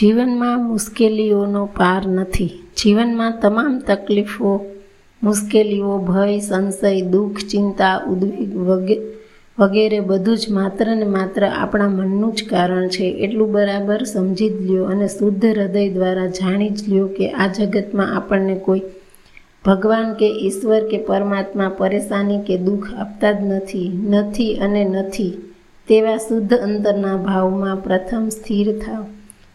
જીવનમાં 0.00 0.68
મુશ્કેલીઓનો 0.68 1.66
પાર 1.66 2.06
નથી. 2.06 2.50
જીવનમાં 2.82 3.40
તમામ 3.42 3.78
તકલીફો, 3.78 4.66
મુશ્કેલીઓ, 5.22 5.98
ભય, 5.98 6.38
સંશય, 6.38 7.00
દુઃખ, 7.00 7.38
ચિંતા, 7.38 8.02
ઉદ્વેગ 8.06 8.98
વગેરે 9.58 10.00
બધું 10.00 10.36
જ 10.36 10.46
માત્ર 10.50 10.96
ને 10.96 11.04
માત્ર 11.04 11.46
આપણા 11.46 11.88
મનનું 11.88 12.34
જ 12.34 12.44
કારણ 12.50 12.88
છે. 12.88 13.04
એટલું 13.04 13.52
બરાબર 13.52 14.02
સમજી 14.02 14.48
જ 14.48 14.70
લ્યો 14.70 14.84
અને 14.84 15.08
શુદ્ધ 15.08 15.44
હૃદય 15.44 15.88
દ્વારા 15.88 16.26
જાણી 16.26 16.68
જ 16.68 16.88
લ્યો 16.88 17.06
કે 17.06 17.30
આ 17.30 17.46
જગતમાં 17.46 18.16
આપણને 18.16 18.54
કોઈ 18.54 18.82
ભગવાન 19.66 20.14
કે 20.14 20.28
ઈશ્વર 20.42 20.88
કે 20.88 20.98
પરમાત્મા 20.98 21.68
પરેશાની 21.68 22.38
કે 22.38 22.58
દુઃખ 22.58 22.94
આપતા 22.94 23.32
જ 23.32 23.36
નથી. 23.42 23.92
નથી 24.08 24.56
અને 24.56 24.84
નથી. 24.84 25.32
તેવા 25.88 26.16
શુદ્ધ 26.16 26.54
અંતરના 26.54 27.16
ભાવમાં 27.16 27.76
પ્રથમ 27.76 28.28
સ્થિર 28.28 28.78
થાવ. 28.78 29.06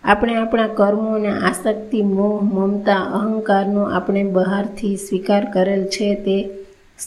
આપણે 0.03 0.35
આપણા 0.35 0.67
કર્મો 0.67 1.15
અને 1.15 1.27
આસક્તિ, 1.27 2.01
મોહ, 2.01 2.43
મમતા, 2.43 2.95
અહંકારનો 2.95 3.81
આપણે 3.83 4.23
બહારથી 4.23 4.95
સ્વીકાર 4.95 5.45
કરેલ 5.45 5.85
છે 5.85 6.15
તે 6.15 6.49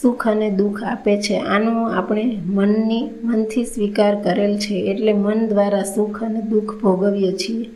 સુખ 0.01 0.27
અને 0.27 0.49
દુઃખ 0.49 0.83
આપે 0.83 1.21
છે. 1.21 1.37
આનો 1.37 1.89
આપણે 1.89 2.37
મનની, 2.45 3.09
મનથી 3.23 3.65
સ્વીકાર 3.65 4.15
કરેલ 4.15 4.57
છે 4.57 4.75
એટલે 4.75 5.13
મન 5.13 5.47
દ્વારા 5.47 5.83
સુખ 5.83 6.23
અને 6.23 6.41
દુઃખ 6.41 6.81
ભોગવીએ 6.81 7.31
છીએ. 7.31 7.69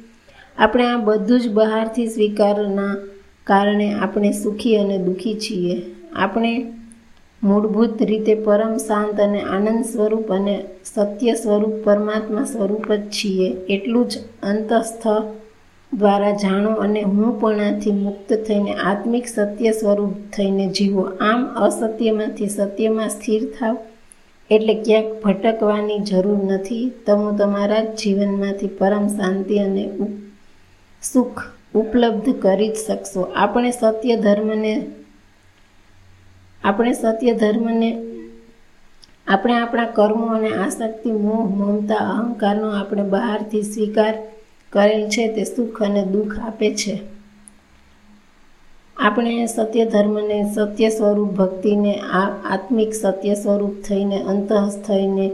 આપણે 0.57 0.85
આ 0.85 0.97
બધું 0.97 1.41
જ 1.41 1.49
બહારથી 1.49 2.07
સ્વીકારના 2.07 2.97
કારણે 3.43 3.93
આપણે 3.93 4.31
સુખી 4.31 4.75
અને 4.75 4.97
દુઃખી 4.97 5.35
છીએ. 5.35 5.81
આપણે 6.15 6.73
મૂળભૂત 7.43 8.03
રીતે 8.03 8.35
પરમ 8.35 8.77
શાંત 8.77 9.21
અને 9.21 9.41
આનંદ 9.41 9.85
સ્વરૂપ 9.85 10.31
અને 10.31 10.63
સત્ય 10.85 11.33
સ્વરૂપ 11.33 11.73
પરમાત્મા 11.83 12.43
સ્વરૂપ 12.43 12.91
જ 12.91 13.09
છીએ. 13.09 13.49
એટલું 13.49 14.07
જ 14.07 14.17
અંતસ્થ 14.43 15.07
દ્વારા 15.93 16.31
જાણો 16.31 16.69
અને 16.69 17.01
હુંપણાથી 17.01 17.91
મુક્ત 17.91 18.33
થઈને 18.33 18.73
આત્મિક 18.73 19.27
સત્ય 19.27 19.71
સ્વરૂપ 19.71 20.13
થઈને 20.33 20.67
જીવો. 20.67 21.01
આમ 21.01 21.45
અસત્યમાંથી 21.45 22.47
સત્યમાં 22.47 23.09
સ્થિર 23.09 23.45
થાવ. 23.45 23.77
એટલે 24.51 24.73
ક્યાંક 24.73 25.23
ભટકવાની 25.23 25.99
જરૂર 25.99 26.43
નથી. 26.43 26.91
તમે 27.05 27.37
તમારા 27.37 27.83
જ 27.83 27.95
જીવનમાંથી 27.95 28.67
પરમ 28.67 29.07
શાંતિ 29.07 29.59
અને 29.59 29.89
સુખ 31.03 31.43
ઉપલબ્ધ 31.75 32.41
કરી 32.41 32.69
જ 32.69 32.75
શકશો. 32.87 33.21
આપણે 33.21 33.71
સત્ય 33.71 34.15
ધર્મને 34.15 34.87
આપણે 36.63 36.93
સત્ય 36.93 37.33
ધર્મને, 37.33 38.05
આપણે 39.27 39.53
આપણા 39.53 39.85
કર્મો 39.85 40.25
અને 40.25 40.49
આસક્તિ, 40.49 41.11
મોહ, 41.11 41.45
મમતા, 41.55 41.95
અહંકારનો 41.95 42.69
આપણે 42.69 43.03
બહારથી 43.03 43.61
સ્વીકાર 43.61 44.13
કરેલ 44.69 45.09
છે 45.09 45.27
તે 45.27 45.43
સુખ 45.43 45.83
અને 45.83 46.05
દુઃખ 46.05 46.39
આપે 46.39 46.75
છે. 46.75 46.99
આપણે 48.97 49.45
સત્ય 49.45 49.85
ધર્મને 49.85 50.53
સત્ય 50.55 50.89
સ્વરૂપ 50.89 51.29
ભક્તિને, 51.29 51.95
આ 51.95 52.29
આત્મિક 52.45 52.93
સત્ય 52.93 53.33
સ્વરૂપ 53.33 53.81
થઈને 53.81 54.23
અંતઃસ્થ 54.23 54.87
થઈને 54.87 55.31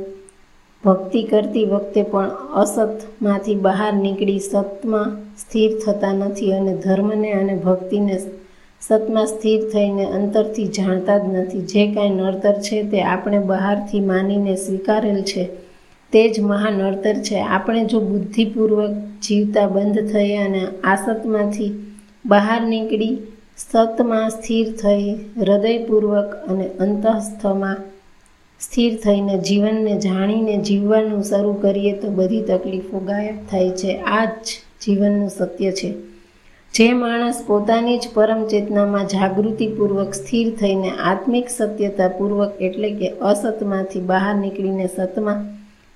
ભક્તિ 0.85 1.23
કરતી 1.23 1.65
વખતે 1.65 2.03
પણ 2.03 2.29
અસતમાંથી 2.55 3.55
બહાર 3.55 3.93
નીકળી 3.93 4.39
સતમાં 4.39 5.17
સ્થિર 5.37 5.71
થતા 5.85 6.13
નથી 6.13 6.53
અને 6.53 6.77
ધર્મને 6.77 7.31
અને 7.31 7.55
ભક્તિને 7.55 8.44
સતમાં 8.81 9.27
સ્થિર 9.27 9.69
થઈને 9.69 10.05
અંતરથી 10.05 10.67
જાણતા 10.67 11.17
જ 11.17 11.21
નથી. 11.23 11.61
જે 11.61 11.93
કાંઈ 11.93 12.09
નડતર 12.09 12.53
છે 12.53 12.83
તે 12.83 13.01
આપણે 13.01 13.39
બહારથી 13.39 13.99
માનીને 13.99 14.55
સ્વીકારેલ 14.55 15.21
છે. 15.21 15.45
તે 16.11 16.29
જ 16.29 16.39
મહાનડતર 16.39 17.13
છે. 17.13 17.39
આપણે 17.39 17.85
જો 17.85 17.99
બુદ્ધિપૂર્વક 17.99 18.89
જીવતા 19.23 19.67
બંધ 19.67 20.11
થઈ 20.11 20.35
અને 20.35 20.67
આસતમાંથી 20.83 21.95
બહાર 22.25 22.61
નીકળી 22.61 23.17
સતમાં 23.57 24.29
સ્થિર 24.29 24.71
થઈ, 24.71 25.15
હૃદયપૂર્વક 25.37 26.35
અને 26.47 26.67
અંતઃસ્થમાં 26.79 27.77
સ્થિર 28.59 28.97
થઈને 29.03 29.37
જીવનને 29.37 29.97
જાણીને 29.97 30.57
જીવવાનું 30.57 31.23
શરૂ 31.23 31.53
કરીએ 31.53 31.93
તો 31.93 32.09
બધી 32.09 32.41
તકલીફો 32.41 32.99
ગાયબ 32.99 33.35
થાય 33.51 33.69
છે. 33.69 33.97
આ 33.97 34.25
જ 34.25 34.47
જીવનનું 34.85 35.29
સત્ય 35.29 35.71
છે. 35.71 36.14
જે 36.75 36.93
માણસ 36.93 37.43
પોતાની 37.47 37.97
જ 37.97 38.07
પરમ 38.13 38.41
ચેતનામાં 38.43 39.05
જાગૃતિપૂર્વક 39.07 40.13
સ્થિર 40.13 40.47
થઈને 40.59 40.89
આત્મિક 40.91 41.49
સત્યતાપૂર્વક 41.49 42.61
એટલે 42.61 42.89
કે 42.91 43.09
અસતમાંથી 43.21 43.99
બહાર 43.99 44.33
નીકળીને 44.35 44.87
સતમાં 44.87 45.45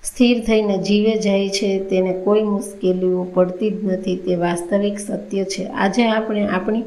સ્થિર 0.04 0.40
થઈને 0.40 0.78
જીવે 0.78 1.18
જાય 1.18 1.50
છે, 1.50 1.80
તેને 1.80 2.14
કોઈ 2.14 2.44
મુશ્કેલીઓ 2.44 3.24
પડતી 3.34 3.70
જ 3.70 3.84
નથી, 3.84 4.16
તે 4.16 4.36
વાસ્તવિક 4.36 5.00
સત્ય 5.00 5.44
છે. 5.44 5.66
આજે 5.66 6.08
આપણે 6.08 6.48
આપણી 6.48 6.84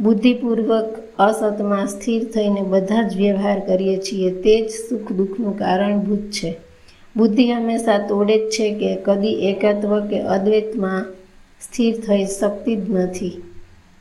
બુદ્ધિપૂર્વક 0.00 0.90
અસતમાં 1.18 1.86
સ્થિર 1.86 2.24
થઈને 2.24 2.60
બધા 2.60 3.08
જ 3.08 3.16
વ્યવહાર 3.16 3.58
કરીએ 3.60 3.96
છીએ, 3.96 4.30
તે 4.30 4.60
જ 4.60 4.68
સુખ 4.68 5.12
દુઃખનું 5.12 5.58
કારણભૂત 5.58 6.30
છે. 6.30 6.56
બુદ્ધિ 7.16 7.52
હંમેશા 7.52 7.98
તોડે 7.98 8.38
જ 8.38 8.48
છે 8.48 8.70
કે 8.74 8.96
કદી 9.02 9.34
એકત્વ 9.50 10.00
કે 10.06 10.20
અદ્વૈતમાં 10.20 11.04
સ્થિર 11.64 11.94
થઈ 12.00 12.24
શકતી 12.24 12.76
જ 12.76 12.90
નથી. 12.90 13.42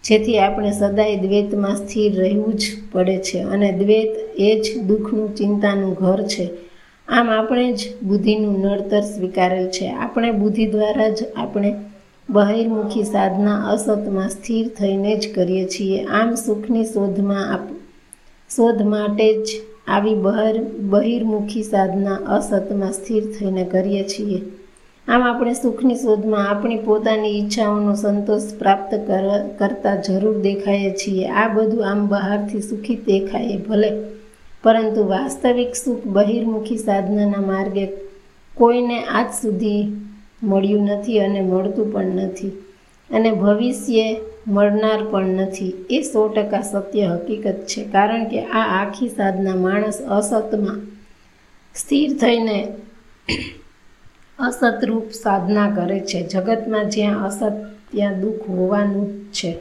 જેથી 0.03 0.39
આપણે 0.39 0.71
સદાય 0.71 1.15
દ્વૈતમાં 1.15 1.75
સ્થિર 1.75 2.15
રહેવું 2.15 2.53
જ 2.53 2.63
પડે 2.91 3.17
છે 3.17 3.39
અને 3.39 3.71
દ્વૈત 3.71 4.13
એ 4.37 4.61
જ 4.61 4.83
દુઃખનું 4.87 5.35
ચિંતાનું 5.35 5.93
ઘર 5.93 6.21
છે. 6.23 6.49
આમ 7.07 7.29
આપણે 7.29 7.73
જ 7.73 7.79
બુદ્ધિનું 8.03 8.59
નડતર 8.59 9.01
સ્વીકારેલ 9.01 9.67
છે. 9.67 9.87
આપણે 9.89 10.31
બુદ્ધિ 10.31 10.65
દ્વારા 10.65 11.09
જ 11.09 11.23
આપણે 11.35 11.73
બહિર્મુખી 12.29 13.03
સાધના 13.03 13.55
અસતમાં 13.55 14.29
સ્થિર 14.29 14.67
થઈને 14.67 15.15
જ 15.15 15.33
કરીએ 15.35 15.65
છીએ. 15.65 16.03
આમ 16.03 16.35
સુખની 16.35 16.83
શોધમાં 16.83 17.53
આપ, 17.53 17.65
શોધ 18.55 18.81
માટે 18.81 19.43
જ 19.43 19.47
આવી 19.87 20.15
બહાર, 20.15 20.63
બહિર્મુખી 20.63 21.63
સાધના 21.63 22.15
અસતમાં 22.15 22.93
સ્થિર 22.93 23.23
થઈને 23.39 23.63
કરીએ 23.63 24.03
છીએ. 24.03 24.41
આમ 25.07 25.23
આપણે 25.23 25.53
સુખની 25.53 25.95
શોધમાં 25.95 26.49
આપણી 26.49 26.77
પોતાની 26.77 27.31
ઈચ્છાઓનો 27.37 27.93
સંતોષ 27.95 28.43
પ્રાપ્ત 28.59 28.91
કરતા 29.59 29.95
જરૂર 29.95 30.37
દેખાઈએ 30.41 30.91
છીએ. 30.91 31.25
આ 31.31 31.47
બધું 31.47 31.87
આમ 31.87 32.07
બહારથી 32.07 32.61
સુખી 32.61 32.95
દેખાય 33.05 33.57
ભલે. 33.57 33.89
પરંતુ 34.63 35.03
વાસ્તવિક 35.07 35.75
સુખ 35.75 36.05
બહિર્મુખી 36.07 36.77
સાધનાના 36.77 37.41
માર્ગે 37.41 37.85
કોઈને 38.57 38.99
આજ 39.11 39.29
સુધી 39.41 39.81
મળ્યું 40.43 40.83
નથી 40.85 41.19
અને 41.19 41.41
મળતું 41.41 41.93
પણ 41.93 42.21
નથી. 42.21 42.51
અને 43.09 43.31
ભવિષ્ય 43.33 44.05
મળનાર 44.47 45.03
પણ 45.11 45.27
નથી. 45.37 45.73
એ 45.89 46.01
સો 46.01 46.27
ટકા 46.27 46.61
સત્ય 46.61 47.05
હકીકત 47.05 47.59
છે. 47.65 47.83
કારણ 47.85 48.23
કે 48.25 48.39
આ 48.43 48.65
આખી 48.81 49.09
સાધના 49.09 49.55
માણસ 49.55 50.01
અસતમાં 50.11 50.79
સ્થિર 51.75 52.17
થઈને 52.17 52.57
અસતરૂપ 54.47 55.11
સાધના 55.11 55.69
કરે 55.69 55.99
છે. 55.99 56.27
જગતમાં 56.27 56.89
જ્યાં 56.89 57.25
અસત 57.25 57.53
ત્યાં 57.91 58.21
દુઃખ 58.21 58.49
હોવાનું 58.49 59.07
જ 59.07 59.33
છે. 59.33 59.59